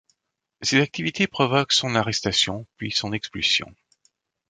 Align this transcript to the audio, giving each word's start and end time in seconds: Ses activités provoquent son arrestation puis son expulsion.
Ses 0.63 0.81
activités 0.81 1.27
provoquent 1.27 1.73
son 1.73 1.93
arrestation 1.93 2.65
puis 2.77 2.89
son 2.89 3.13
expulsion. 3.13 3.71